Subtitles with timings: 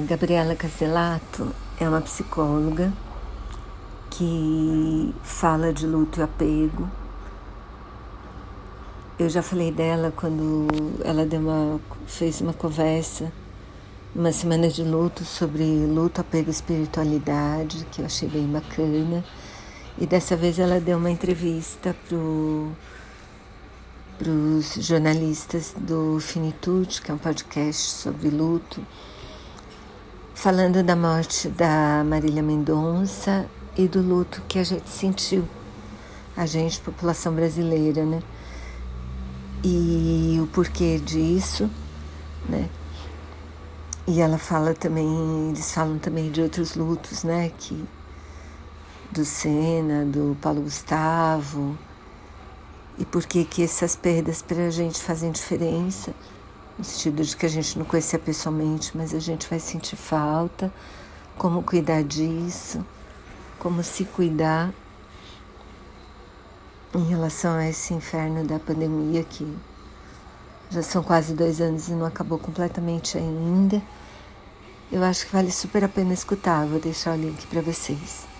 [0.00, 2.92] Gabriela Caselato é uma psicóloga
[4.10, 6.90] que fala de luto e apego.
[9.18, 10.66] Eu já falei dela quando
[11.04, 13.32] ela deu uma, fez uma conversa,
[14.14, 19.24] uma semana de luto sobre luto, apego e espiritualidade, que eu achei bem bacana.
[19.98, 22.16] E dessa vez ela deu uma entrevista para
[24.28, 28.82] os jornalistas do Finitude, que é um podcast sobre luto
[30.36, 35.48] falando da morte da Marília Mendonça e do luto que a gente sentiu,
[36.36, 38.22] a gente, população brasileira, né?
[39.64, 41.70] E o porquê disso,
[42.46, 42.68] né?
[44.06, 47.50] E ela fala também, eles falam também de outros lutos, né?
[47.56, 47.82] Que
[49.10, 51.78] do Senna, do Paulo Gustavo,
[52.98, 56.12] e por que que essas perdas para a gente fazem diferença
[56.78, 60.72] no sentido de que a gente não conhecia pessoalmente, mas a gente vai sentir falta,
[61.38, 62.84] como cuidar disso,
[63.58, 64.72] como se cuidar
[66.94, 69.46] em relação a esse inferno da pandemia que
[70.70, 73.82] já são quase dois anos e não acabou completamente ainda.
[74.90, 76.66] Eu acho que vale super a pena escutar.
[76.66, 78.35] Vou deixar o link para vocês.